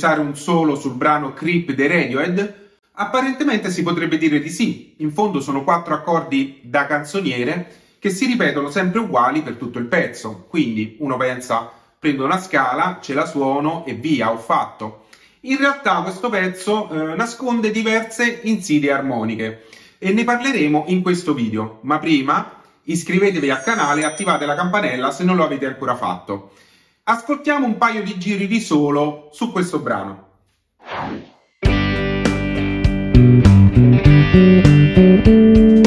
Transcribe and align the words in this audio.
improvvisare 0.00 0.20
un 0.20 0.34
solo 0.34 0.76
sul 0.76 0.94
brano 0.94 1.34
Creep 1.34 1.72
dei 1.72 1.86
Radiohead? 1.86 2.54
Apparentemente 2.92 3.70
si 3.70 3.82
potrebbe 3.82 4.16
dire 4.16 4.40
di 4.40 4.48
sì, 4.48 4.94
in 4.98 5.12
fondo 5.12 5.40
sono 5.40 5.62
quattro 5.62 5.94
accordi 5.94 6.60
da 6.62 6.86
canzoniere 6.86 7.78
che 7.98 8.08
si 8.08 8.24
ripetono 8.24 8.70
sempre 8.70 9.00
uguali 9.00 9.42
per 9.42 9.54
tutto 9.54 9.78
il 9.78 9.84
pezzo, 9.84 10.46
quindi 10.48 10.96
uno 11.00 11.16
pensa 11.18 11.70
prendo 11.98 12.24
una 12.24 12.40
scala, 12.40 12.98
ce 13.02 13.12
la 13.12 13.26
suono 13.26 13.84
e 13.84 13.92
via, 13.92 14.32
ho 14.32 14.38
fatto. 14.38 15.04
In 15.40 15.58
realtà 15.58 16.00
questo 16.00 16.30
pezzo 16.30 16.88
eh, 16.88 17.14
nasconde 17.14 17.70
diverse 17.70 18.40
insidie 18.44 18.92
armoniche 18.92 19.66
e 19.98 20.12
ne 20.12 20.24
parleremo 20.24 20.84
in 20.88 21.02
questo 21.02 21.34
video, 21.34 21.78
ma 21.82 21.98
prima 21.98 22.58
iscrivetevi 22.84 23.50
al 23.50 23.62
canale 23.62 24.00
e 24.00 24.04
attivate 24.04 24.46
la 24.46 24.54
campanella 24.54 25.10
se 25.10 25.24
non 25.24 25.36
lo 25.36 25.44
avete 25.44 25.66
ancora 25.66 25.94
fatto. 25.94 26.52
Ascoltiamo 27.10 27.66
un 27.66 27.76
paio 27.76 28.04
di 28.04 28.16
giri 28.20 28.46
di 28.46 28.60
solo 28.60 29.30
su 29.32 29.50
questo 29.50 29.80
brano. 29.80 30.28
Da 35.18 35.79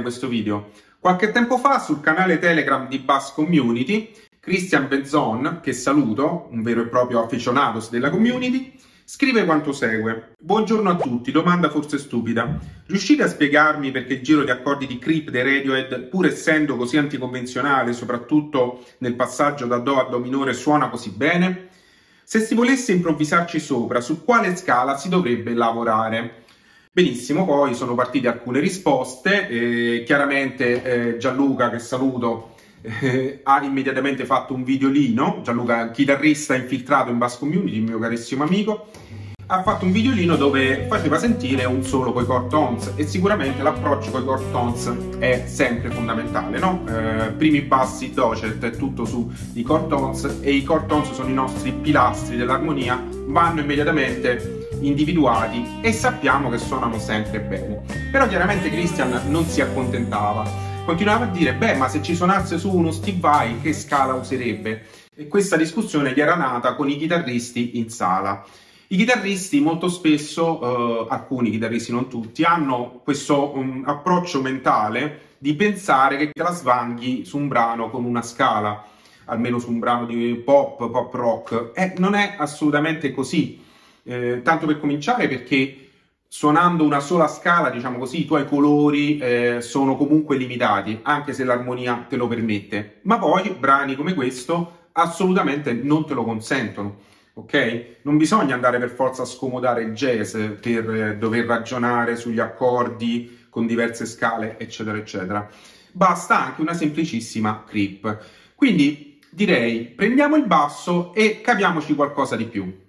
realizzare 0.00 0.02
questo 0.02 0.28
video? 0.28 0.70
Qualche 0.98 1.30
tempo 1.30 1.58
fa 1.58 1.78
sul 1.78 2.00
canale 2.00 2.38
Telegram 2.38 2.88
di 2.88 2.98
Bass 2.98 3.32
Community, 3.32 4.12
Christian 4.40 4.88
Benzon, 4.88 5.60
che 5.62 5.72
saluto, 5.72 6.48
un 6.50 6.62
vero 6.62 6.82
e 6.82 6.86
proprio 6.86 7.22
aficionados 7.22 7.90
della 7.90 8.10
community, 8.10 8.74
scrive 9.04 9.44
quanto 9.44 9.72
segue. 9.72 10.34
Buongiorno 10.38 10.90
a 10.90 10.96
tutti, 10.96 11.30
domanda 11.30 11.70
forse 11.70 11.98
stupida. 11.98 12.58
Riuscite 12.86 13.22
a 13.22 13.28
spiegarmi 13.28 13.90
perché 13.90 14.14
il 14.14 14.22
giro 14.22 14.44
di 14.44 14.50
accordi 14.50 14.86
di 14.86 14.98
Creep 14.98 15.30
dei 15.30 15.42
Radiohead, 15.42 16.08
pur 16.08 16.26
essendo 16.26 16.76
così 16.76 16.96
anticonvenzionale, 16.96 17.92
soprattutto 17.92 18.84
nel 18.98 19.14
passaggio 19.14 19.66
da 19.66 19.78
Do 19.78 20.00
a 20.00 20.08
Do 20.08 20.18
minore, 20.18 20.52
suona 20.52 20.88
così 20.88 21.10
bene? 21.10 21.68
Se 22.24 22.40
si 22.40 22.54
volesse 22.54 22.92
improvvisarci 22.92 23.58
sopra, 23.58 24.00
su 24.00 24.22
quale 24.22 24.54
scala 24.54 24.96
si 24.96 25.08
dovrebbe 25.08 25.52
lavorare? 25.52 26.39
Benissimo, 27.00 27.46
poi 27.46 27.74
sono 27.74 27.94
partite 27.94 28.28
alcune 28.28 28.60
risposte, 28.60 29.48
eh, 29.48 30.02
chiaramente 30.04 30.82
eh, 30.82 31.16
Gianluca, 31.16 31.70
che 31.70 31.78
saluto, 31.78 32.56
eh, 32.82 33.40
ha 33.42 33.64
immediatamente 33.64 34.26
fatto 34.26 34.52
un 34.52 34.64
videolino, 34.64 35.40
Gianluca, 35.42 35.92
chitarrista 35.92 36.54
infiltrato 36.54 37.10
in 37.10 37.16
Bass 37.16 37.38
Community, 37.38 37.80
mio 37.80 37.98
carissimo 37.98 38.44
amico, 38.44 38.88
ha 39.46 39.62
fatto 39.62 39.86
un 39.86 39.92
videolino 39.92 40.36
dove 40.36 40.84
faceva 40.90 41.18
sentire 41.18 41.64
un 41.64 41.82
solo 41.82 42.12
coi 42.12 42.26
chord 42.26 42.50
tones 42.50 42.92
e 42.96 43.06
sicuramente 43.06 43.62
l'approccio 43.62 44.10
coi 44.10 44.22
chord 44.22 44.50
tones 44.50 44.92
è 45.20 45.44
sempre 45.46 45.88
fondamentale, 45.88 46.58
no? 46.58 46.84
Eh, 46.86 47.30
primi 47.30 47.62
bassi 47.62 48.12
docet 48.12 48.62
è 48.62 48.76
tutto 48.76 49.06
sui 49.06 49.62
chord 49.62 49.88
tones 49.88 50.40
e 50.42 50.52
i 50.52 50.62
chord 50.64 50.86
tones 50.86 51.12
sono 51.12 51.30
i 51.30 51.34
nostri 51.34 51.72
pilastri 51.72 52.36
dell'armonia, 52.36 53.02
vanno 53.24 53.62
immediatamente 53.62 54.59
individuati 54.80 55.78
e 55.80 55.92
sappiamo 55.92 56.48
che 56.50 56.58
suonano 56.58 56.98
sempre 56.98 57.40
bene. 57.40 57.82
Però 58.10 58.26
chiaramente 58.26 58.70
Christian 58.70 59.28
non 59.28 59.44
si 59.44 59.60
accontentava, 59.60 60.48
continuava 60.84 61.24
a 61.24 61.28
dire, 61.28 61.54
beh, 61.54 61.74
ma 61.76 61.88
se 61.88 62.02
ci 62.02 62.14
suonasse 62.14 62.58
su 62.58 62.74
uno 62.74 62.90
Steve 62.90 63.18
Vai, 63.20 63.60
che 63.60 63.72
scala 63.72 64.14
userebbe? 64.14 64.86
E 65.14 65.28
questa 65.28 65.56
discussione 65.56 66.12
gli 66.12 66.20
era 66.20 66.34
nata 66.34 66.74
con 66.74 66.88
i 66.88 66.96
chitarristi 66.96 67.78
in 67.78 67.90
sala. 67.90 68.44
I 68.88 68.96
chitarristi 68.96 69.60
molto 69.60 69.88
spesso, 69.88 71.06
eh, 71.06 71.06
alcuni 71.10 71.50
chitarristi 71.50 71.92
non 71.92 72.08
tutti, 72.08 72.42
hanno 72.42 73.00
questo 73.04 73.56
um, 73.56 73.84
approccio 73.86 74.40
mentale 74.40 75.36
di 75.38 75.54
pensare 75.54 76.16
che 76.16 76.30
la 76.34 76.52
svanghi 76.52 77.24
su 77.24 77.38
un 77.38 77.46
brano 77.46 77.88
con 77.88 78.04
una 78.04 78.22
scala, 78.22 78.84
almeno 79.26 79.60
su 79.60 79.70
un 79.70 79.78
brano 79.78 80.06
di 80.06 80.34
pop, 80.44 80.90
pop 80.90 81.14
rock, 81.14 81.70
e 81.72 81.94
non 81.98 82.14
è 82.14 82.34
assolutamente 82.36 83.12
così. 83.12 83.62
Eh, 84.02 84.40
tanto 84.42 84.66
per 84.66 84.78
cominciare 84.78 85.28
perché 85.28 85.88
suonando 86.26 86.84
una 86.84 87.00
sola 87.00 87.28
scala, 87.28 87.70
diciamo 87.70 87.98
così, 87.98 88.20
i 88.20 88.26
tuoi 88.26 88.46
colori 88.46 89.18
eh, 89.18 89.58
sono 89.60 89.96
comunque 89.96 90.36
limitati, 90.36 91.00
anche 91.02 91.32
se 91.32 91.44
l'armonia 91.44 92.06
te 92.08 92.16
lo 92.16 92.28
permette. 92.28 93.00
Ma 93.02 93.18
poi 93.18 93.56
brani 93.58 93.96
come 93.96 94.14
questo 94.14 94.88
assolutamente 94.92 95.72
non 95.72 96.06
te 96.06 96.14
lo 96.14 96.24
consentono 96.24 97.08
ok? 97.40 97.96
Non 98.02 98.16
bisogna 98.16 98.54
andare 98.54 98.78
per 98.78 98.90
forza 98.90 99.22
a 99.22 99.26
scomodare 99.26 99.82
il 99.82 99.92
jazz 99.92 100.36
per 100.60 100.90
eh, 100.90 101.16
dover 101.16 101.46
ragionare 101.46 102.16
sugli 102.16 102.40
accordi 102.40 103.46
con 103.48 103.66
diverse 103.66 104.06
scale, 104.06 104.58
eccetera, 104.58 104.96
eccetera. 104.96 105.48
Basta 105.92 106.46
anche 106.46 106.60
una 106.60 106.74
semplicissima 106.74 107.64
creep. 107.66 108.18
Quindi 108.54 109.18
direi 109.30 109.86
prendiamo 109.86 110.36
il 110.36 110.46
basso 110.46 111.14
e 111.14 111.40
capiamoci 111.40 111.94
qualcosa 111.94 112.36
di 112.36 112.44
più. 112.44 112.88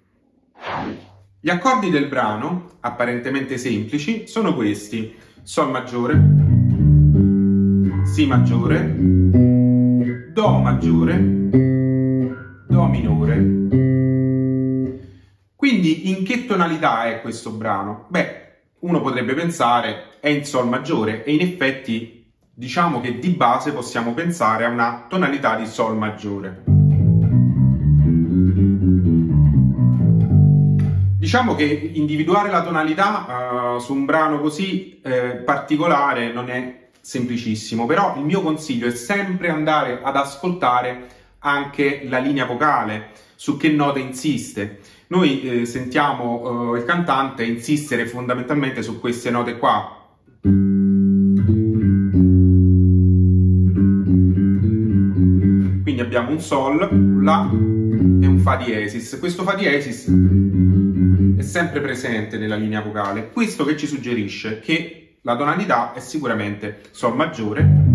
Gli 1.40 1.50
accordi 1.50 1.90
del 1.90 2.06
brano, 2.06 2.70
apparentemente 2.80 3.58
semplici, 3.58 4.26
sono 4.26 4.54
questi. 4.54 5.14
Sol 5.42 5.70
maggiore, 5.70 6.14
Si 8.04 8.26
maggiore, 8.26 8.94
Do 10.32 10.58
maggiore, 10.58 11.48
Do 12.68 12.86
minore, 12.86 13.62
quindi 15.56 16.10
in 16.10 16.24
che 16.24 16.44
tonalità 16.44 17.04
è 17.04 17.20
questo 17.20 17.50
brano? 17.50 18.06
Beh, 18.08 18.40
uno 18.80 19.00
potrebbe 19.00 19.34
pensare 19.34 20.18
è 20.20 20.28
in 20.28 20.44
Sol 20.44 20.68
maggiore 20.68 21.24
e 21.24 21.32
in 21.34 21.40
effetti 21.40 22.32
diciamo 22.52 23.00
che 23.00 23.18
di 23.18 23.30
base 23.30 23.72
possiamo 23.72 24.12
pensare 24.12 24.64
a 24.64 24.68
una 24.68 25.06
tonalità 25.08 25.56
di 25.56 25.66
Sol 25.66 25.96
maggiore. 25.96 26.81
Diciamo 31.32 31.54
che 31.54 31.64
individuare 31.94 32.50
la 32.50 32.62
tonalità 32.62 33.76
uh, 33.76 33.78
su 33.78 33.94
un 33.94 34.04
brano 34.04 34.38
così 34.38 35.00
eh, 35.02 35.36
particolare 35.36 36.30
non 36.30 36.50
è 36.50 36.90
semplicissimo, 37.00 37.86
però 37.86 38.16
il 38.18 38.24
mio 38.26 38.42
consiglio 38.42 38.86
è 38.86 38.90
sempre 38.90 39.48
andare 39.48 40.00
ad 40.02 40.14
ascoltare 40.14 41.06
anche 41.38 42.02
la 42.06 42.18
linea 42.18 42.44
vocale, 42.44 43.12
su 43.34 43.56
che 43.56 43.70
note 43.70 43.98
insiste. 44.00 44.80
Noi 45.06 45.42
eh, 45.42 45.64
sentiamo 45.64 46.74
eh, 46.74 46.80
il 46.80 46.84
cantante 46.84 47.44
insistere 47.44 48.04
fondamentalmente 48.06 48.82
su 48.82 49.00
queste 49.00 49.30
note 49.30 49.56
qua. 49.56 50.10
Quindi 55.82 56.00
abbiamo 56.02 56.28
un 56.28 56.40
Sol, 56.40 56.88
un 56.92 57.24
La 57.24 57.48
e 57.50 58.26
un 58.26 58.38
Fa 58.38 58.56
diesis. 58.56 59.16
Questo 59.18 59.44
Fa 59.44 59.54
diesis 59.54 60.51
è 61.42 61.44
sempre 61.44 61.80
presente 61.80 62.38
nella 62.38 62.56
linea 62.56 62.80
vocale. 62.80 63.30
Questo 63.30 63.64
che 63.64 63.76
ci 63.76 63.86
suggerisce 63.86 64.60
che 64.60 65.18
la 65.22 65.36
tonalità 65.36 65.92
è 65.92 66.00
sicuramente 66.00 66.80
Sol 66.90 67.14
maggiore 67.14 67.92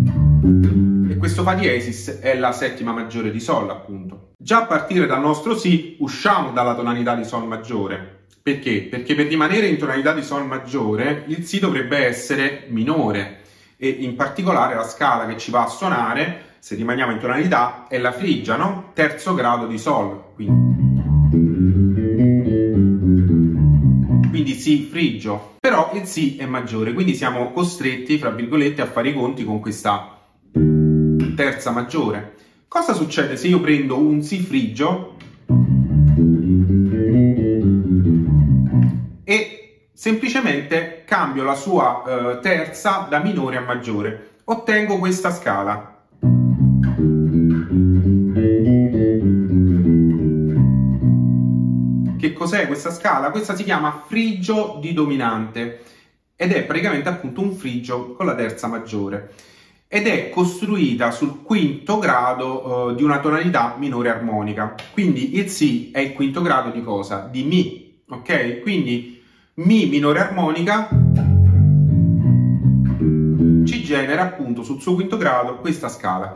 questo 1.18 1.44
Fa 1.44 1.56
diesis 1.56 2.20
è 2.20 2.38
la 2.38 2.52
settima 2.52 2.94
maggiore 2.94 3.32
di 3.32 3.40
Sol, 3.40 3.70
appunto. 3.70 4.34
Già 4.38 4.62
a 4.62 4.66
partire 4.66 5.06
dal 5.08 5.20
nostro 5.20 5.58
Si 5.58 5.98
usciamo 6.00 6.52
dalla 6.52 6.76
tonalità 6.76 7.16
di 7.16 7.26
Sol 7.26 7.46
maggiore. 7.48 8.26
Perché? 8.42 8.84
Perché 8.84 9.14
per 9.14 9.28
rimanere 9.28 9.68
in 9.68 9.78
tonalità 9.78 10.14
di 10.14 10.22
Sol 10.22 10.46
maggiore 10.46 11.26
il 11.28 11.44
Si 11.44 11.60
dovrebbe 11.60 12.06
essere 12.06 12.66
minore 12.70 13.42
e 13.78 13.90
in 13.90 14.16
particolare 14.16 14.76
la 14.76 14.88
scala 14.88 15.26
che 15.28 15.38
ci 15.38 15.52
va 15.52 15.64
a 15.64 15.68
suonare, 15.68 16.56
se 16.60 16.76
rimaniamo 16.76 17.12
in 17.12 17.20
tonalità, 17.20 17.88
è 17.90 17.98
la 17.98 18.12
frigia, 18.12 18.56
no? 18.56 18.92
Terzo 18.94 19.34
grado 19.34 19.68
di 19.68 19.78
Sol. 19.78 20.34
Quindi, 20.34 20.67
quindi 24.48 24.54
Si 24.54 24.88
frigio. 24.90 25.56
Però 25.60 25.92
il 25.94 26.06
Si 26.06 26.38
è 26.38 26.46
maggiore, 26.46 26.94
quindi 26.94 27.14
siamo 27.14 27.52
costretti, 27.52 28.18
fra 28.18 28.30
virgolette, 28.30 28.82
a 28.82 28.86
fare 28.86 29.10
i 29.10 29.14
conti 29.14 29.44
con 29.44 29.60
questa 29.60 30.18
terza 31.36 31.72
maggiore. 31.72 32.36
Cosa 32.68 32.94
succede 32.94 33.36
se 33.36 33.48
io 33.48 33.60
prendo 33.60 33.98
un 33.98 34.24
Si 34.24 34.40
frigio 34.40 35.16
e 39.24 39.90
semplicemente 39.94 41.04
cambio 41.06 41.44
la 41.44 41.56
sua 41.56 42.04
eh, 42.06 42.40
terza 42.40 43.08
da 43.10 43.20
minore 43.20 43.58
a 43.58 43.62
maggiore? 43.62 44.36
Ottengo 44.46 44.98
questa 44.98 45.32
scala. 45.32 45.96
Cos'è 52.48 52.66
questa 52.66 52.92
scala? 52.92 53.30
Questa 53.30 53.58
si 53.58 53.66
chiama 53.66 54.04
frigio 54.08 54.78
di 54.80 54.94
dominante 54.94 55.84
ed 56.38 56.54
è 56.54 56.64
praticamente 56.64 57.10
appunto 57.10 57.42
un 57.42 57.52
frigio 57.52 58.14
con 58.14 58.26
la 58.26 58.36
terza 58.36 58.68
maggiore 58.68 59.34
ed 59.90 60.08
è 60.08 60.30
costruita 60.30 61.12
sul 61.12 61.42
quinto 61.44 62.00
grado 62.00 62.86
uh, 62.88 62.96
di 62.96 63.04
una 63.04 63.20
tonalità 63.20 63.76
minore 63.78 64.10
armonica. 64.10 64.76
Quindi 64.94 65.38
il 65.38 65.50
Si 65.50 65.92
è 65.92 66.00
il 66.00 66.14
quinto 66.14 66.42
grado 66.42 66.70
di 66.70 66.82
cosa? 66.82 67.28
Di 67.30 67.44
Mi, 67.44 68.02
ok? 68.08 68.62
Quindi 68.62 69.22
Mi 69.56 69.88
minore 69.88 70.20
armonica 70.20 70.88
ci 73.66 73.84
genera 73.84 74.22
appunto 74.22 74.64
sul 74.64 74.80
suo 74.80 74.96
quinto 74.96 75.18
grado 75.18 75.58
questa 75.58 75.90
scala 75.90 76.32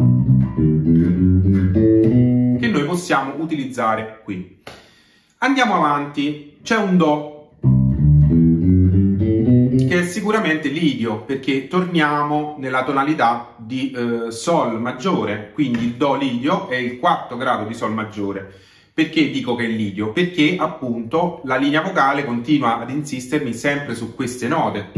che 2.59 2.67
noi 2.67 2.83
possiamo 2.83 3.35
utilizzare 3.37 4.19
qui. 4.25 4.59
Andiamo 5.43 5.73
avanti, 5.73 6.59
c'è 6.61 6.77
un 6.77 6.97
Do 6.97 7.53
che 9.87 9.99
è 9.99 10.03
sicuramente 10.05 10.67
lidio 10.69 11.23
perché 11.23 11.67
torniamo 11.67 12.57
nella 12.59 12.83
tonalità 12.83 13.55
di 13.57 13.89
eh, 13.89 14.29
Sol 14.29 14.79
maggiore, 14.79 15.49
quindi 15.51 15.85
il 15.85 15.93
Do 15.93 16.13
lidio 16.13 16.69
è 16.69 16.75
il 16.75 16.99
quarto 16.99 17.37
grado 17.37 17.65
di 17.65 17.73
Sol 17.73 17.91
maggiore. 17.91 18.53
Perché 18.93 19.31
dico 19.31 19.55
che 19.55 19.65
è 19.65 19.67
lidio? 19.67 20.11
Perché 20.11 20.57
appunto 20.59 21.41
la 21.45 21.55
linea 21.55 21.81
vocale 21.81 22.23
continua 22.23 22.79
ad 22.79 22.91
insistermi 22.91 23.51
sempre 23.51 23.95
su 23.95 24.13
queste 24.13 24.47
note. 24.47 24.91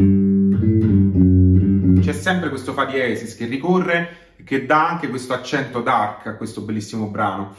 C'è 2.01 2.12
sempre 2.12 2.50
questo 2.50 2.74
Fa 2.74 2.84
diesis 2.84 3.38
che 3.38 3.46
ricorre 3.46 4.31
e 4.36 4.44
che 4.44 4.66
dà 4.66 4.89
anche 4.89 5.07
questo 5.07 5.31
accento 5.31 5.80
dark 5.80 6.28
a 6.28 6.36
questo 6.36 6.60
bellissimo 6.60 7.07
brano. 7.07 7.56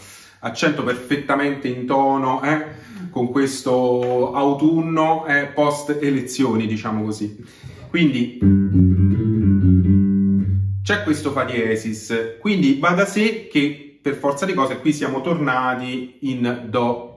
Accento 0.46 0.84
perfettamente 0.84 1.68
in 1.68 1.86
tono, 1.86 2.42
eh? 2.42 2.62
con 3.08 3.30
questo 3.30 4.34
autunno 4.34 5.24
eh, 5.24 5.46
post 5.46 5.96
elezioni, 6.02 6.66
diciamo 6.66 7.02
così. 7.02 7.42
Quindi 7.88 8.38
c'è 10.82 11.02
questo 11.02 11.30
fa 11.30 11.44
diesis, 11.44 12.36
quindi 12.42 12.78
va 12.78 12.90
da 12.90 13.06
sé 13.06 13.48
che 13.50 13.98
per 14.02 14.16
forza 14.16 14.44
di 14.44 14.52
cose 14.52 14.80
qui 14.80 14.92
siamo 14.92 15.22
tornati 15.22 16.18
in 16.20 16.66
do 16.68 17.16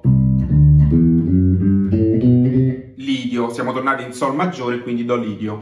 lidio, 2.95 3.49
siamo 3.51 3.73
tornati 3.73 4.03
in 4.03 4.13
sol 4.13 4.35
maggiore, 4.35 4.79
quindi 4.79 5.03
do 5.03 5.17
lidio. 5.17 5.59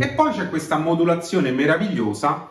E 0.00 0.12
poi 0.14 0.30
c'è 0.30 0.48
questa 0.48 0.78
modulazione 0.78 1.50
meravigliosa 1.50 2.50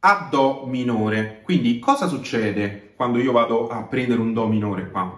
a 0.00 0.28
do 0.30 0.66
minore. 0.66 1.40
Quindi 1.42 1.78
cosa 1.78 2.06
succede 2.06 2.92
quando 2.96 3.18
io 3.18 3.32
vado 3.32 3.68
a 3.68 3.82
prendere 3.82 4.20
un 4.20 4.32
do 4.32 4.46
minore 4.46 4.90
qua? 4.90 5.16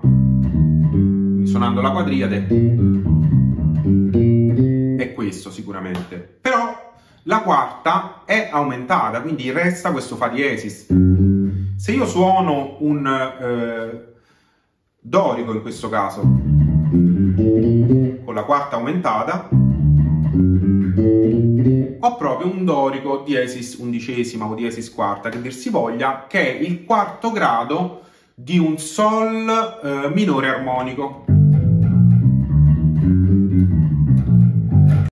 suonando 1.50 1.80
la 1.80 1.90
quadriade 1.90 2.46
è 4.96 5.12
questo 5.14 5.50
sicuramente 5.50 6.16
però 6.40 6.92
la 7.24 7.40
quarta 7.40 8.22
è 8.24 8.48
aumentata 8.52 9.20
quindi 9.20 9.50
resta 9.50 9.90
questo 9.90 10.16
fa 10.16 10.28
diesis 10.28 10.86
se 11.76 11.92
io 11.92 12.06
suono 12.06 12.76
un 12.80 13.06
eh, 13.06 14.14
dorico 15.00 15.52
in 15.52 15.62
questo 15.62 15.88
caso 15.88 16.20
con 18.24 18.34
la 18.34 18.42
quarta 18.44 18.76
aumentata 18.76 19.48
ho 22.00 22.16
proprio 22.16 22.50
un 22.50 22.64
dorico 22.64 23.22
diesis 23.24 23.74
undicesima 23.74 24.46
o 24.46 24.54
diesis 24.54 24.92
quarta 24.92 25.28
che 25.28 25.40
dir 25.40 25.52
si 25.52 25.68
voglia 25.68 26.26
che 26.28 26.58
è 26.58 26.62
il 26.62 26.84
quarto 26.84 27.30
grado 27.30 28.02
di 28.34 28.58
un 28.58 28.78
sol 28.78 29.80
eh, 29.82 30.08
minore 30.14 30.48
armonico. 30.48 31.24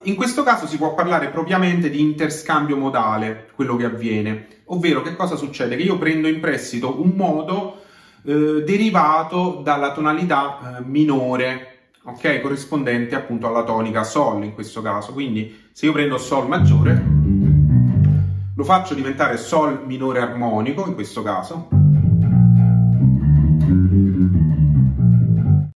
In 0.04 0.14
questo 0.14 0.42
caso 0.42 0.66
si 0.66 0.78
può 0.78 0.94
parlare 0.94 1.28
propriamente 1.28 1.90
di 1.90 2.00
interscambio 2.00 2.78
modale, 2.78 3.48
quello 3.54 3.76
che 3.76 3.84
avviene, 3.84 4.46
ovvero 4.66 5.02
che 5.02 5.14
cosa 5.14 5.36
succede? 5.36 5.76
Che 5.76 5.82
io 5.82 5.98
prendo 5.98 6.28
in 6.28 6.40
prestito 6.40 6.98
un 7.02 7.12
modo 7.14 7.82
eh, 8.24 8.62
derivato 8.64 9.60
dalla 9.62 9.92
tonalità 9.92 10.78
eh, 10.78 10.84
minore, 10.84 11.77
ok? 12.08 12.40
Corrispondente 12.40 13.14
appunto 13.14 13.46
alla 13.46 13.64
tonica 13.64 14.02
Sol 14.04 14.44
in 14.44 14.54
questo 14.54 14.82
caso. 14.82 15.12
Quindi 15.12 15.68
se 15.72 15.86
io 15.86 15.92
prendo 15.92 16.18
Sol 16.18 16.48
maggiore, 16.48 17.02
lo 18.54 18.64
faccio 18.64 18.94
diventare 18.94 19.36
Sol 19.36 19.82
minore 19.86 20.20
armonico 20.20 20.86
in 20.86 20.94
questo 20.94 21.22
caso. 21.22 21.68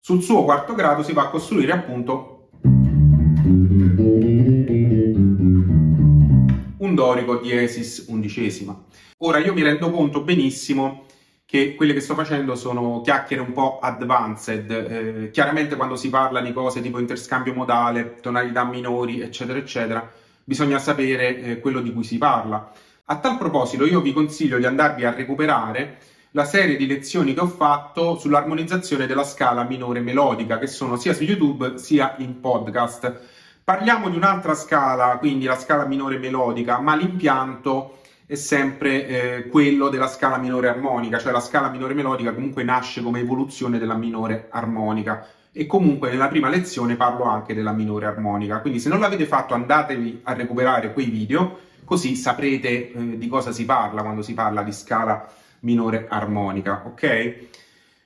Sul 0.00 0.23
suo 0.23 0.44
quarto 0.44 0.75
grado 0.75 1.02
si 1.02 1.12
va 1.12 1.23
a 1.23 1.29
costruire 1.29 1.73
appunto 1.73 2.49
un 6.79 6.94
dorico 6.94 7.37
diesis 7.37 8.06
undicesima. 8.08 8.84
Ora 9.19 9.38
io 9.38 9.55
mi 9.55 9.62
rendo 9.62 9.90
conto 9.90 10.23
benissimo 10.23 11.05
che 11.53 11.75
quelle 11.75 11.93
che 11.93 12.01
sto 12.01 12.15
facendo 12.15 12.55
sono 12.55 13.03
chiacchiere 13.03 13.43
un 13.43 13.53
po' 13.53 13.79
advanced. 13.79 14.71
Eh, 14.71 15.31
chiaramente 15.31 15.77
quando 15.77 15.97
si 15.97 16.09
parla 16.09 16.41
di 16.41 16.51
cose 16.51 16.81
tipo 16.81 16.99
interscambio 16.99 17.53
modale, 17.53 18.15
tonalità 18.23 18.65
minori, 18.65 19.21
eccetera, 19.21 19.59
eccetera, 19.59 20.11
bisogna 20.43 20.79
sapere 20.79 21.37
eh, 21.37 21.61
quello 21.61 21.83
di 21.83 21.93
cui 21.93 22.05
si 22.05 22.17
parla. 22.17 22.73
A 23.05 23.17
tal 23.19 23.37
proposito 23.37 23.85
io 23.85 24.01
vi 24.01 24.15
consiglio 24.15 24.57
di 24.57 24.65
andarvi 24.65 25.05
a 25.05 25.13
recuperare 25.13 25.99
la 26.31 26.47
serie 26.47 26.79
di 26.79 26.87
lezioni 26.87 27.35
che 27.35 27.41
ho 27.41 27.49
fatto 27.49 28.17
sull'armonizzazione 28.19 29.06
della 29.06 29.25
scala 29.25 29.65
minore 29.65 30.01
melodica, 30.01 30.59
che 30.59 30.67
sono 30.67 30.97
sia 30.97 31.13
su 31.13 31.23
YouTube 31.23 31.77
sia 31.77 32.15
in 32.17 32.41
podcast. 32.41 33.21
Parliamo 33.63 34.09
di 34.09 34.17
un'altra 34.17 34.55
scala, 34.55 35.19
quindi 35.19 35.44
la 35.44 35.59
scala 35.59 35.85
minore 35.85 36.17
melodica, 36.17 36.79
ma 36.79 36.97
l'impianto 36.97 37.99
è 38.32 38.36
sempre 38.36 39.06
eh, 39.06 39.46
quello 39.48 39.91
della 39.91 40.08
scala 40.08 40.39
minore 40.39 40.69
armonica, 40.69 41.19
cioè 41.19 41.32
la 41.32 41.41
scala 41.41 41.69
minore 41.69 41.93
melodica 41.93 42.32
comunque 42.32 42.62
nasce 42.62 43.03
come 43.03 43.20
evoluzione 43.20 43.79
della 43.79 43.94
minore 43.94 44.46
armonica 44.48 45.27
e 45.53 45.67
comunque 45.67 46.10
nella 46.10 46.29
prima 46.29 46.48
lezione 46.48 46.96
parlo 46.96 47.24
anche 47.24 47.53
della 47.53 47.72
minore 47.72 48.06
armonica, 48.06 48.60
quindi 48.62 48.81
se 48.81 48.89
non 48.89 49.01
l'avete 49.01 49.27
fatto 49.27 49.53
andatevi 49.53 50.20
a 50.22 50.32
recuperare 50.32 50.94
quei 50.94 51.10
video, 51.10 51.58
così 51.84 52.17
saprete 52.17 52.93
eh, 52.93 53.19
di 53.19 53.29
cosa 53.29 53.53
si 53.53 53.67
parla 53.67 54.01
quando 54.01 54.22
si 54.22 54.32
parla 54.32 54.62
di 54.62 54.72
scala 54.72 55.31
minore 55.60 56.06
armonica, 56.08 56.84
ok? 56.86 57.34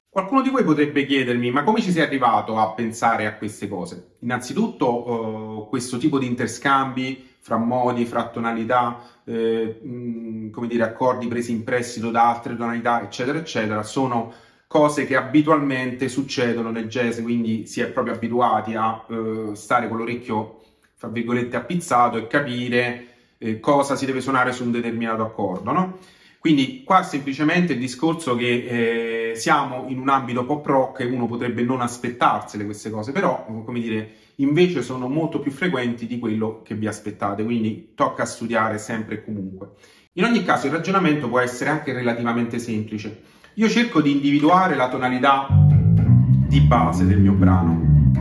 Qualcuno 0.09 0.43
di 0.43 0.51
voi 0.51 0.65
potrebbe 0.65 1.07
chiedermi, 1.07 1.53
ma 1.53 1.63
come 1.63 1.81
ci 1.81 1.93
sei 1.93 2.03
arrivato 2.03 2.59
a 2.59 2.71
pensare 2.71 3.27
a 3.27 3.35
queste 3.35 3.69
cose? 3.69 4.17
Innanzitutto, 4.23 5.67
eh, 5.67 5.69
questo 5.69 5.99
tipo 5.99 6.19
di 6.19 6.27
interscambi 6.27 7.36
fra 7.47 7.59
modi, 7.59 8.07
fra 8.07 8.27
tonalità, 8.27 9.03
eh, 9.23 9.79
come 10.51 10.67
dire, 10.67 10.83
accordi 10.83 11.29
presi 11.29 11.53
in 11.53 11.63
prestito 11.63 12.11
da 12.11 12.29
altre 12.29 12.57
tonalità, 12.57 13.01
eccetera, 13.05 13.39
eccetera, 13.39 13.85
sono 13.85 14.33
cose 14.67 15.07
che 15.07 15.15
abitualmente 15.15 16.09
succedono 16.09 16.73
nel 16.73 16.89
jazz, 16.89 17.21
quindi 17.23 17.65
si 17.69 17.81
è 17.81 17.87
proprio 17.87 18.15
abituati 18.15 18.75
a 18.75 19.01
eh, 19.09 19.51
stare 19.55 19.87
con 19.87 19.99
l'orecchio, 19.99 20.63
fra 20.97 21.07
virgolette, 21.07 21.55
appizzato 21.55 22.17
e 22.17 22.27
capire 22.27 23.07
eh, 23.39 23.61
cosa 23.61 23.95
si 23.95 24.07
deve 24.07 24.21
suonare 24.21 24.51
su 24.51 24.65
un 24.65 24.73
determinato 24.73 25.23
accordo, 25.23 25.71
no? 25.71 25.99
Quindi 26.41 26.83
qua 26.83 27.05
semplicemente 27.05 27.75
il 27.75 27.79
discorso 27.79 28.35
che 28.35 28.67
eh, 28.69 29.16
siamo 29.37 29.87
in 29.89 29.99
un 29.99 30.09
ambito 30.09 30.45
pop 30.45 30.67
rock 30.67 31.01
e 31.01 31.05
uno 31.07 31.27
potrebbe 31.27 31.63
non 31.63 31.81
aspettarsele 31.81 32.65
queste 32.65 32.91
cose, 32.91 33.13
però 33.13 33.45
come 33.65 33.81
dire, 33.81 34.11
invece 34.37 34.83
sono 34.83 35.09
molto 35.09 35.39
più 35.39 35.51
frequenti 35.51 36.07
di 36.07 36.19
quello 36.19 36.63
che 36.65 36.75
vi 36.75 36.87
aspettate, 36.87 37.45
quindi 37.45 37.93
tocca 37.95 38.25
studiare 38.25 38.79
sempre 38.79 39.17
e 39.17 39.25
comunque. 39.25 39.71
In 40.15 40.25
ogni 40.25 40.43
caso 40.45 40.67
il 40.67 40.73
ragionamento 40.73 41.29
può 41.29 41.41
essere 41.41 41.71
anche 41.71 41.93
relativamente 41.93 42.59
semplice. 42.59 43.23
Io 43.55 43.69
cerco 43.69 44.01
di 44.01 44.13
individuare 44.13 44.75
la 44.75 44.89
tonalità 44.89 45.47
di 45.51 46.61
base 46.61 47.07
del 47.07 47.21
mio 47.21 47.33
brano 47.33 48.13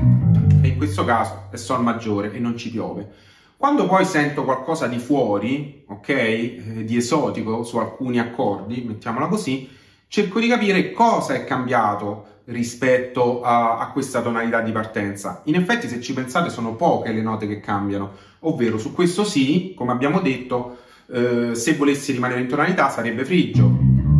e 0.62 0.68
in 0.68 0.78
questo 0.78 1.06
caso 1.06 1.48
è 1.52 1.56
Sol 1.56 1.84
maggiore 1.84 2.34
e 2.34 2.40
non 2.40 2.58
ci 2.58 2.72
piove. 2.72 3.10
Quando 3.58 3.88
poi 3.88 4.04
sento 4.04 4.44
qualcosa 4.44 4.88
di 4.88 4.98
fuori, 5.00 5.84
ok, 5.88 6.10
eh, 6.10 6.84
di 6.84 6.98
esotico 6.98 7.64
su 7.64 7.78
alcuni 7.78 8.20
accordi, 8.20 8.84
mettiamola 8.86 9.28
così, 9.28 9.70
cerco 10.08 10.40
di 10.40 10.48
capire 10.48 10.92
cosa 10.92 11.34
è 11.34 11.44
cambiato 11.44 12.34
rispetto 12.46 13.42
a, 13.42 13.80
a, 13.80 13.92
questa 13.92 14.22
tonalità 14.22 14.62
di 14.62 14.72
partenza. 14.72 15.42
In 15.46 15.56
effetti, 15.56 15.88
se 15.88 16.00
ci 16.00 16.14
pensate, 16.14 16.50
sono 16.50 16.76
poche 16.76 17.12
le 17.12 17.22
note 17.22 17.48
che 17.48 17.60
cambiano, 17.60 18.12
ovvero 18.42 18.78
su 18.78 18.94
questo 18.94 19.24
sì, 19.24 19.74
come 19.76 19.92
abbiamo 19.92 20.20
detto, 20.20 20.78
eh, 21.08 21.56
se 21.56 21.74
volessi 21.76 22.12
rimanere 22.12 22.42
in 22.42 22.48
tonalità 22.48 22.90
sarebbe 22.90 23.26
frigio. 23.26 23.64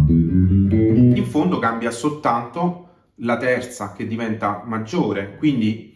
In 0.08 1.26
fondo 1.28 1.60
cambia 1.60 1.92
soltanto 1.92 2.90
la 3.20 3.38
terza 3.38 3.94
che 3.94 4.08
diventa 4.08 4.64
maggiore, 4.66 5.36
quindi 5.38 5.94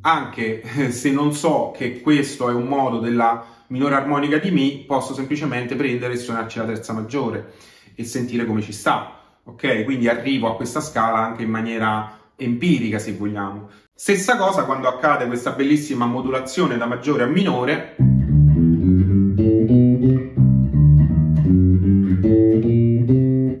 anche 0.00 0.62
se 0.90 1.10
non 1.10 1.32
so 1.32 1.72
che 1.76 2.00
questo 2.00 2.48
è 2.48 2.52
un 2.52 2.66
modo 2.66 2.98
della 2.98 3.44
minore 3.68 3.94
armonica 3.94 4.38
di 4.38 4.50
Mi, 4.50 4.84
posso 4.86 5.14
semplicemente 5.14 5.74
prendere 5.74 6.14
e 6.14 6.16
suonarci 6.16 6.58
la 6.58 6.64
terza 6.64 6.92
maggiore 6.92 7.54
e 7.94 8.04
sentire 8.04 8.44
come 8.44 8.62
ci 8.62 8.72
sta, 8.72 9.38
ok? 9.44 9.84
Quindi 9.84 10.08
arrivo 10.08 10.48
a 10.48 10.56
questa 10.56 10.80
scala 10.80 11.18
anche 11.18 11.42
in 11.42 11.50
maniera 11.50 12.18
empirica, 12.36 12.98
se 12.98 13.12
vogliamo. 13.12 13.68
Stessa 13.94 14.36
cosa 14.36 14.64
quando 14.64 14.88
accade 14.88 15.26
questa 15.26 15.52
bellissima 15.52 16.06
modulazione 16.06 16.76
da 16.76 16.86
maggiore 16.86 17.22
a 17.24 17.26
minore. 17.26 17.96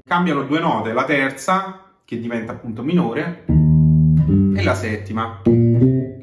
Cambiano 0.04 0.42
due 0.44 0.60
note, 0.60 0.92
la 0.92 1.04
terza, 1.04 1.90
che 2.04 2.20
diventa 2.20 2.52
appunto 2.52 2.82
minore, 2.82 3.44
e 3.46 4.62
la 4.62 4.74
settima, 4.74 5.42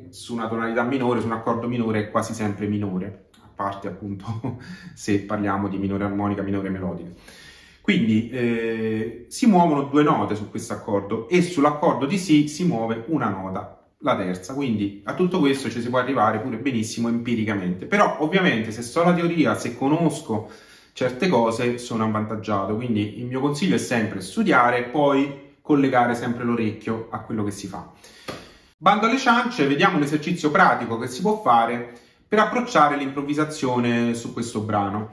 su 0.10 0.34
una 0.34 0.48
tonalità 0.48 0.84
minore, 0.84 1.20
su 1.20 1.26
un 1.26 1.34
accordo 1.34 1.68
minore, 1.68 2.00
è 2.00 2.12
quasi 2.12 2.34
sempre 2.34 2.68
minore, 2.68 3.30
parte 3.54 3.88
appunto 3.88 4.60
se 4.94 5.20
parliamo 5.22 5.68
di 5.68 5.78
minore 5.78 6.04
armonica, 6.04 6.42
minore 6.42 6.70
melodica. 6.70 7.10
Quindi 7.84 8.30
eh, 8.30 9.26
si 9.28 9.46
muovono 9.46 9.84
due 9.84 10.04
note 10.04 10.36
su 10.36 10.50
questo 10.50 10.72
accordo 10.72 11.28
e 11.28 11.42
sull'accordo 11.42 12.06
di 12.06 12.18
Si 12.18 12.48
si 12.48 12.64
muove 12.64 13.04
una 13.08 13.28
nota, 13.28 13.86
la 14.00 14.16
terza. 14.16 14.54
Quindi 14.54 15.02
a 15.04 15.14
tutto 15.16 15.40
questo 15.40 15.70
ci 15.70 15.82
si 15.82 15.90
può 15.90 16.00
arrivare 16.00 16.40
pure 16.40 16.58
benissimo 16.58 17.10
empiricamente. 17.10 17.86
Però 17.86 18.18
ovviamente 18.20 18.72
se 18.72 18.82
so 18.84 19.04
la 19.04 19.14
teoria, 19.14 19.56
se 19.56 19.76
conosco 19.76 20.50
certe 20.94 21.28
cose, 21.28 21.78
sono 21.78 22.06
avvantaggiato. 22.06 22.74
Quindi 22.76 23.20
il 23.20 23.26
mio 23.26 23.42
consiglio 23.42 23.76
è 23.76 23.80
sempre 23.80 24.22
studiare 24.22 24.78
e 24.78 24.84
poi 24.84 25.42
collegare 25.60 26.16
sempre 26.16 26.46
l'orecchio 26.46 27.08
a 27.10 27.20
quello 27.20 27.44
che 27.44 27.52
si 27.52 27.68
fa. 27.68 27.92
Bando 28.78 29.08
alle 29.08 29.18
ciance, 29.18 29.68
vediamo 29.68 29.98
un 29.98 30.04
esercizio 30.04 30.52
pratico 30.52 30.98
che 30.98 31.08
si 31.08 31.22
può 31.22 31.42
fare 31.42 32.00
per 32.34 32.42
approcciare 32.42 32.98
l'improvvisazione 32.98 34.16
su 34.16 34.34
questo 34.34 34.62
brano. 34.62 35.12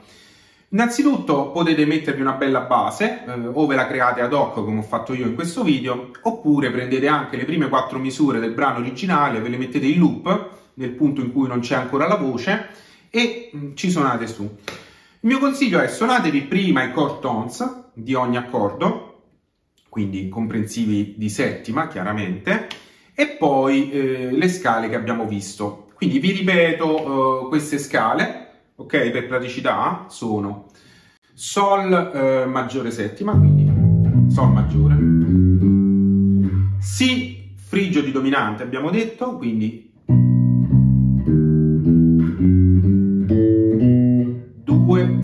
Innanzitutto 0.71 1.51
potete 1.51 1.85
mettervi 1.85 2.23
una 2.23 2.33
bella 2.33 2.61
base, 2.61 3.25
eh, 3.27 3.47
o 3.47 3.67
ve 3.67 3.75
la 3.75 3.87
create 3.87 4.23
ad 4.23 4.33
hoc 4.33 4.55
come 4.55 4.79
ho 4.79 4.83
fatto 4.83 5.13
io 5.13 5.27
in 5.27 5.35
questo 5.35 5.63
video, 5.63 6.13
oppure 6.23 6.71
prendete 6.71 7.09
anche 7.09 7.37
le 7.37 7.45
prime 7.45 7.69
quattro 7.69 7.99
misure 7.99 8.41
del 8.41 8.55
brano 8.55 8.79
originale, 8.79 9.41
ve 9.41 9.51
le 9.51 9.59
mettete 9.59 9.85
in 9.85 9.99
loop 9.99 10.51
nel 10.75 10.93
punto 10.93 11.21
in 11.21 11.31
cui 11.31 11.47
non 11.47 11.61
c'è 11.61 11.75
ancora 11.75 12.09
la 12.09 12.17
voce 12.17 12.69
e 13.11 13.51
mh, 13.53 13.59
mm, 13.59 13.75
ci 13.75 13.91
suonate 13.91 14.27
su. 14.27 14.43
Il 14.43 15.29
mio 15.29 15.41
consiglio 15.41 15.79
è 15.79 15.89
suonatevi 15.89 16.41
prima 16.45 16.85
i 16.85 16.91
chord 16.91 17.21
tones 17.21 17.91
di 17.93 18.15
ogni 18.15 18.39
accordo, 18.39 19.25
quindi 19.91 20.31
comprensivi 20.31 21.17
di 21.19 21.29
settima 21.29 21.87
chiaramente, 21.87 22.67
e 23.13 23.27
poi 23.27 23.91
eh, 23.91 24.31
le 24.33 24.49
scale 24.49 24.89
che 24.89 24.97
abbiamo 24.97 25.27
visto. 25.27 25.89
Quindi 26.01 26.19
vi 26.19 26.33
ripeto 26.33 27.45
eh, 27.45 27.49
queste 27.49 27.77
scale 27.77 28.41
ok? 28.81 29.11
Per 29.11 29.27
praticità 29.27 30.07
sono 30.09 30.69
Sol 31.35 31.93
eh, 31.93 32.47
maggiore 32.47 32.91
settima, 32.91 33.33
quindi 33.33 34.33
Sol 34.33 34.51
maggiore, 34.51 34.97
Si 36.81 37.53
frigio 37.55 38.01
di 38.01 38.13
dominante 38.13 38.63
abbiamo 38.63 38.91
detto, 38.91 39.37
quindi 39.37 39.93
due, 44.65 45.19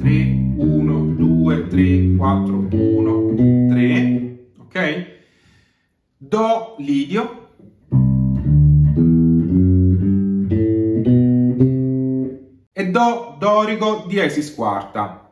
Do 12.97 13.37
dorico 13.39 14.07
diesis 14.09 14.55
quarta. 14.55 15.31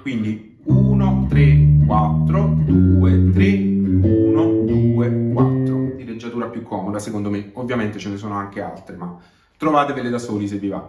Quindi 0.00 0.56
1, 0.64 1.26
3, 1.28 1.84
4, 1.86 2.56
2, 2.64 3.32
3, 3.34 3.52
1, 4.00 4.64
2, 4.64 5.30
4. 5.34 5.92
Di 5.96 6.04
leggiatura 6.06 6.46
più 6.46 6.62
comoda 6.62 6.98
secondo 6.98 7.28
me. 7.28 7.50
Ovviamente 7.52 7.98
ce 7.98 8.08
ne 8.08 8.16
sono 8.16 8.32
anche 8.32 8.62
altre, 8.62 8.96
ma 8.96 9.14
trovatevele 9.58 10.08
da 10.08 10.16
soli 10.16 10.48
se 10.48 10.56
vi 10.56 10.68
va. 10.68 10.88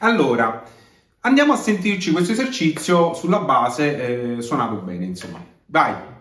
Allora, 0.00 0.62
andiamo 1.20 1.54
a 1.54 1.56
sentirci 1.56 2.12
questo 2.12 2.32
esercizio 2.32 3.14
sulla 3.14 3.38
base 3.38 4.36
eh, 4.36 4.42
suonato 4.42 4.74
bene, 4.74 5.06
insomma. 5.06 5.42
Vai! 5.64 6.15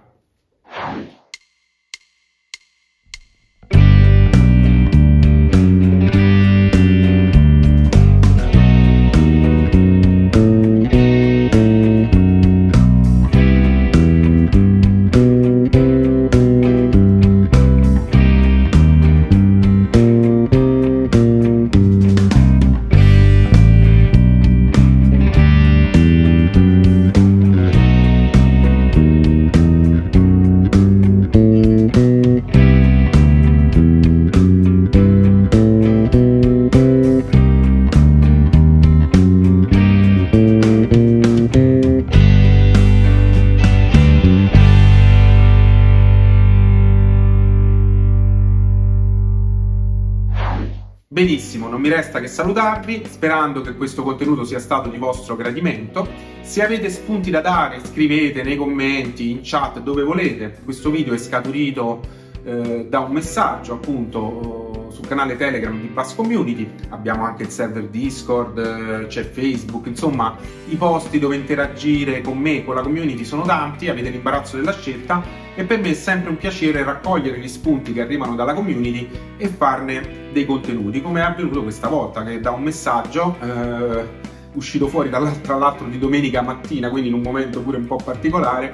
Benissimo, 51.46 51.70
non 51.70 51.80
mi 51.80 51.90
resta 51.90 52.20
che 52.20 52.28
salutarvi, 52.28 53.04
sperando 53.08 53.62
che 53.62 53.76
questo 53.76 54.02
contenuto 54.02 54.46
sia 54.46 54.58
stato 54.58 54.90
di 54.90 54.98
vostro 54.98 55.36
gradimento. 55.36 56.08
Se 56.42 56.64
avete 56.64 56.90
spunti 56.90 57.30
da 57.30 57.40
dare, 57.40 57.80
scrivete 57.86 58.42
nei 58.42 58.56
commenti, 58.58 59.30
in 59.30 59.42
chat, 59.44 59.80
dove 59.80 60.02
volete. 60.02 60.58
Questo 60.64 60.90
video 60.90 61.14
è 61.14 61.20
scaturito 61.20 62.02
eh, 62.44 62.88
da 62.90 63.02
un 63.02 63.12
messaggio 63.12 63.74
appunto 63.74 64.88
sul 64.90 65.06
canale 65.06 65.38
Telegram 65.38 65.80
di 65.80 65.86
Bass 65.86 66.16
Community, 66.16 66.68
abbiamo 66.90 67.26
anche 67.26 67.44
il 67.44 67.50
server 67.50 67.90
Discord, 67.90 68.58
eh, 68.58 69.06
c'è 69.06 69.24
Facebook, 69.30 69.86
insomma 69.86 70.36
i 70.70 70.76
posti 70.76 71.20
dove 71.20 71.36
interagire 71.36 72.22
con 72.22 72.40
me, 72.40 72.66
con 72.66 72.74
la 72.74 72.82
community 72.82 73.24
sono 73.24 73.44
tanti, 73.44 73.88
avete 73.88 74.10
l'imbarazzo 74.10 74.56
della 74.56 74.74
scelta 74.74 75.45
e 75.56 75.64
per 75.64 75.80
me 75.80 75.92
è 75.92 75.94
sempre 75.94 76.30
un 76.30 76.38
piacere 76.38 76.84
raccogliere 76.84 77.40
gli 77.40 77.48
spunti 77.48 77.94
che 77.94 78.02
arrivano 78.02 78.36
dalla 78.36 78.54
community 78.54 79.10
e 79.38 79.48
farne 79.48 80.30
dei 80.34 80.46
contenuti, 80.46 81.02
come 81.02 81.22
è 81.22 81.24
avvenuto 81.24 81.64
questa 81.64 81.88
volta 81.88 82.24
che 82.24 82.42
da 82.42 82.52
un 82.52 82.62
messaggio 82.62 83.38
eh, 83.42 84.06
uscito 84.54 84.88
fuori 84.88 85.10
tra 85.10 85.56
l'altro 85.56 85.88
di 85.88 85.98
domenica 85.98 86.42
mattina, 86.42 86.90
quindi 86.90 87.10
in 87.10 87.16
un 87.16 87.22
momento 87.22 87.62
pure 87.62 87.78
un 87.78 87.86
po' 87.86 87.98
particolare, 88.04 88.72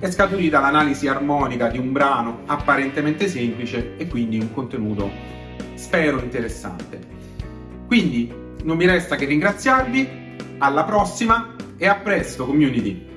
è 0.00 0.10
scaturita 0.10 0.60
l'analisi 0.60 1.06
armonica 1.06 1.68
di 1.68 1.78
un 1.78 1.92
brano 1.92 2.40
apparentemente 2.46 3.28
semplice 3.28 3.96
e 3.96 4.08
quindi 4.08 4.38
un 4.38 4.52
contenuto 4.52 5.10
spero 5.74 6.20
interessante. 6.20 6.98
Quindi 7.86 8.32
non 8.62 8.76
mi 8.76 8.86
resta 8.86 9.16
che 9.16 9.26
ringraziarvi, 9.26 10.18
alla 10.58 10.84
prossima 10.84 11.54
e 11.76 11.86
a 11.86 11.94
presto 11.96 12.46
community! 12.46 13.09